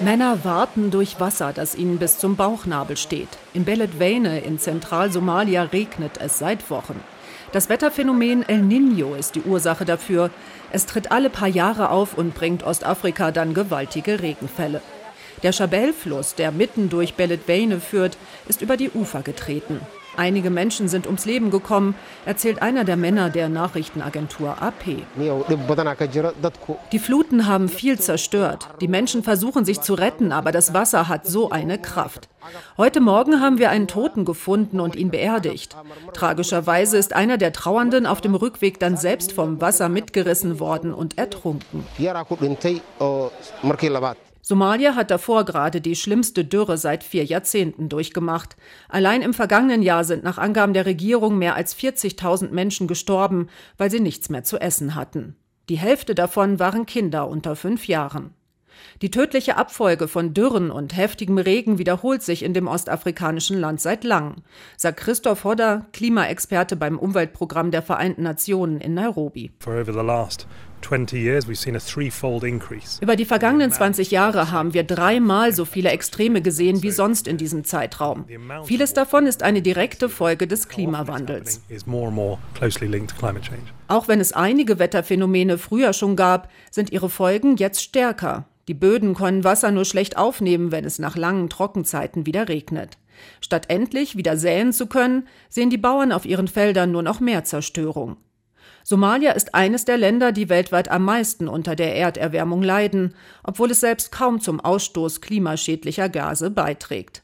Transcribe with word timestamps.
Männer 0.00 0.44
warten 0.44 0.92
durch 0.92 1.18
Wasser, 1.18 1.52
das 1.52 1.74
ihnen 1.74 1.98
bis 1.98 2.18
zum 2.18 2.36
Bauchnabel 2.36 2.96
steht. 2.96 3.28
In 3.52 3.64
Beledweyne 3.64 4.38
in 4.40 4.60
Zentralsomalia 4.60 5.64
regnet 5.64 6.18
es 6.20 6.38
seit 6.38 6.70
Wochen. 6.70 7.00
Das 7.50 7.68
Wetterphänomen 7.68 8.48
El 8.48 8.60
Niño 8.60 9.16
ist 9.16 9.34
die 9.34 9.42
Ursache 9.42 9.84
dafür. 9.84 10.30
Es 10.70 10.86
tritt 10.86 11.10
alle 11.10 11.30
paar 11.30 11.48
Jahre 11.48 11.90
auf 11.90 12.16
und 12.16 12.32
bringt 12.32 12.62
Ostafrika 12.62 13.32
dann 13.32 13.54
gewaltige 13.54 14.22
Regenfälle. 14.22 14.82
Der 15.42 15.52
Chabelle-Fluss, 15.52 16.36
der 16.36 16.52
mitten 16.52 16.90
durch 16.90 17.14
Beledweyne 17.14 17.80
führt, 17.80 18.18
ist 18.46 18.62
über 18.62 18.76
die 18.76 18.90
Ufer 18.90 19.22
getreten. 19.22 19.80
Einige 20.18 20.50
Menschen 20.50 20.88
sind 20.88 21.06
ums 21.06 21.26
Leben 21.26 21.52
gekommen, 21.52 21.94
erzählt 22.26 22.60
einer 22.60 22.82
der 22.82 22.96
Männer 22.96 23.30
der 23.30 23.48
Nachrichtenagentur 23.48 24.60
AP. 24.60 25.04
Die 26.90 26.98
Fluten 26.98 27.46
haben 27.46 27.68
viel 27.68 28.00
zerstört. 28.00 28.68
Die 28.80 28.88
Menschen 28.88 29.22
versuchen 29.22 29.64
sich 29.64 29.80
zu 29.80 29.94
retten, 29.94 30.32
aber 30.32 30.50
das 30.50 30.74
Wasser 30.74 31.06
hat 31.06 31.24
so 31.24 31.50
eine 31.50 31.78
Kraft. 31.78 32.28
Heute 32.76 33.00
Morgen 33.00 33.40
haben 33.40 33.58
wir 33.58 33.70
einen 33.70 33.86
Toten 33.86 34.24
gefunden 34.24 34.80
und 34.80 34.96
ihn 34.96 35.12
beerdigt. 35.12 35.76
Tragischerweise 36.14 36.98
ist 36.98 37.12
einer 37.12 37.38
der 37.38 37.52
Trauernden 37.52 38.04
auf 38.04 38.20
dem 38.20 38.34
Rückweg 38.34 38.80
dann 38.80 38.96
selbst 38.96 39.30
vom 39.30 39.60
Wasser 39.60 39.88
mitgerissen 39.88 40.58
worden 40.58 40.92
und 40.94 41.16
ertrunken. 41.16 41.84
Somalia 44.42 44.94
hat 44.94 45.10
davor 45.10 45.44
gerade 45.44 45.80
die 45.80 45.96
schlimmste 45.96 46.44
Dürre 46.44 46.78
seit 46.78 47.04
vier 47.04 47.24
Jahrzehnten 47.24 47.88
durchgemacht. 47.88 48.56
Allein 48.88 49.22
im 49.22 49.34
vergangenen 49.34 49.82
Jahr 49.82 50.04
sind 50.04 50.24
nach 50.24 50.38
Angaben 50.38 50.72
der 50.72 50.86
Regierung 50.86 51.38
mehr 51.38 51.54
als 51.54 51.76
40.000 51.76 52.50
Menschen 52.50 52.86
gestorben, 52.86 53.48
weil 53.76 53.90
sie 53.90 54.00
nichts 54.00 54.30
mehr 54.30 54.44
zu 54.44 54.58
essen 54.58 54.94
hatten. 54.94 55.36
Die 55.68 55.78
Hälfte 55.78 56.14
davon 56.14 56.58
waren 56.58 56.86
Kinder 56.86 57.28
unter 57.28 57.56
fünf 57.56 57.88
Jahren. 57.88 58.32
Die 59.02 59.10
tödliche 59.10 59.56
Abfolge 59.56 60.08
von 60.08 60.34
Dürren 60.34 60.70
und 60.70 60.96
heftigem 60.96 61.38
Regen 61.38 61.78
wiederholt 61.78 62.22
sich 62.22 62.42
in 62.42 62.54
dem 62.54 62.66
ostafrikanischen 62.66 63.58
Land 63.58 63.80
seit 63.80 64.04
langem, 64.04 64.36
sagt 64.76 65.00
Christoph 65.00 65.44
Hodder, 65.44 65.86
Klimaexperte 65.92 66.76
beim 66.76 66.98
Umweltprogramm 66.98 67.70
der 67.70 67.82
Vereinten 67.82 68.22
Nationen 68.22 68.80
in 68.80 68.94
Nairobi. 68.94 69.50
Über 73.00 73.16
die 73.16 73.24
vergangenen 73.24 73.70
20 73.70 74.10
Jahre 74.10 74.50
haben 74.50 74.74
wir 74.74 74.84
dreimal 74.84 75.52
so 75.52 75.64
viele 75.64 75.90
Extreme 75.90 76.42
gesehen 76.42 76.82
wie 76.82 76.90
sonst 76.90 77.26
in 77.26 77.36
diesem 77.36 77.64
Zeitraum. 77.64 78.26
Vieles 78.64 78.94
davon 78.94 79.26
ist 79.26 79.42
eine 79.42 79.62
direkte 79.62 80.08
Folge 80.08 80.46
des 80.46 80.68
Klimawandels. 80.68 81.62
Auch 83.88 84.06
wenn 84.06 84.20
es 84.20 84.32
einige 84.32 84.78
Wetterphänomene 84.78 85.56
früher 85.58 85.94
schon 85.94 86.14
gab, 86.14 86.50
sind 86.70 86.92
ihre 86.92 87.08
Folgen 87.08 87.56
jetzt 87.56 87.82
stärker. 87.82 88.46
Die 88.68 88.74
Böden 88.74 89.14
können 89.14 89.44
Wasser 89.44 89.70
nur 89.70 89.86
schlecht 89.86 90.18
aufnehmen, 90.18 90.70
wenn 90.70 90.84
es 90.84 90.98
nach 90.98 91.16
langen 91.16 91.48
Trockenzeiten 91.48 92.26
wieder 92.26 92.48
regnet. 92.48 92.98
Statt 93.40 93.64
endlich 93.68 94.16
wieder 94.16 94.36
säen 94.36 94.74
zu 94.74 94.86
können, 94.86 95.26
sehen 95.48 95.70
die 95.70 95.78
Bauern 95.78 96.12
auf 96.12 96.26
ihren 96.26 96.48
Feldern 96.48 96.92
nur 96.92 97.02
noch 97.02 97.18
mehr 97.18 97.44
Zerstörung. 97.44 98.18
Somalia 98.84 99.32
ist 99.32 99.54
eines 99.54 99.86
der 99.86 99.96
Länder, 99.96 100.32
die 100.32 100.50
weltweit 100.50 100.90
am 100.90 101.04
meisten 101.04 101.48
unter 101.48 101.74
der 101.74 101.96
Erderwärmung 101.96 102.62
leiden, 102.62 103.14
obwohl 103.42 103.70
es 103.70 103.80
selbst 103.80 104.12
kaum 104.12 104.40
zum 104.40 104.60
Ausstoß 104.60 105.22
klimaschädlicher 105.22 106.08
Gase 106.10 106.50
beiträgt. 106.50 107.22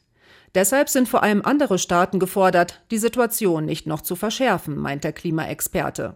Deshalb 0.55 0.87
sind 0.87 1.09
vor 1.09 1.21
allem 1.21 1.41
andere 1.43 1.77
Staaten 1.77 2.17
gefordert, 2.17 2.81
die 2.89 2.97
Situation 2.97 3.65
nicht 3.65 3.87
noch 3.87 3.99
zu 3.99 4.15
verschärfen, 4.15 4.77
meint 4.77 5.03
der 5.03 5.11
Klimaexperte. 5.11 6.15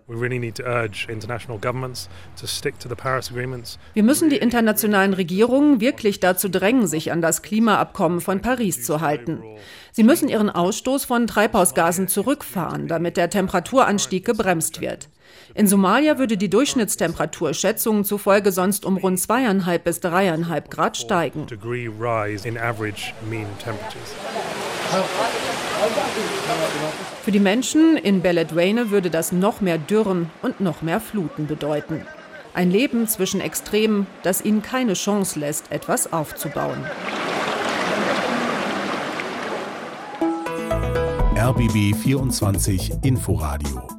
Wir 3.94 4.04
müssen 4.04 4.30
die 4.30 4.38
internationalen 4.38 5.14
Regierungen 5.14 5.82
wirklich 5.82 6.22
dazu 6.22 6.48
drängen, 6.48 6.88
sich 6.88 7.12
an 7.12 7.22
das 7.22 7.42
Klimaabkommen 7.42 8.22
von 8.22 8.42
Paris 8.42 8.86
zu 8.86 9.02
halten. 9.02 9.44
Sie 9.92 10.04
müssen 10.04 10.30
ihren 10.30 10.50
Ausstoß 10.50 11.04
von 11.04 11.28
Treibhausgasen 11.28 12.08
zurückfahren, 12.08 12.88
damit 12.88 13.18
der 13.18 13.30
Temperaturanstieg 13.30 14.24
gebremst 14.24 14.80
wird. 14.80 15.10
In 15.56 15.68
Somalia 15.68 16.18
würde 16.20 16.38
die 16.38 16.50
Durchschnittstemperatur 16.50 17.54
Schätzungen 17.54 18.06
zufolge 18.06 18.52
sonst 18.52 18.86
um 18.86 18.98
rund 18.98 19.20
zweieinhalb 19.20 19.84
bis 19.84 20.00
dreieinhalb 20.00 20.70
Grad 20.70 20.98
steigen. 20.98 21.48
Für 27.24 27.32
die 27.32 27.40
Menschen 27.40 27.98
in 27.98 28.22
Beledweyne 28.22 28.92
würde 28.92 29.10
das 29.10 29.32
noch 29.32 29.62
mehr 29.62 29.78
Dürren 29.78 30.30
und 30.42 30.60
noch 30.60 30.82
mehr 30.82 31.00
Fluten 31.00 31.48
bedeuten. 31.48 32.06
Ein 32.54 32.72
Leben 32.72 33.08
zwischen 33.08 33.42
Extremen, 33.42 34.08
das 34.24 34.44
ihnen 34.44 34.62
keine 34.62 34.94
Chance 34.94 35.40
lässt, 35.40 35.72
etwas 35.72 36.12
aufzubauen. 36.12 36.84
RBB 41.36 41.96
24 41.96 42.92
Inforadio 43.04 43.99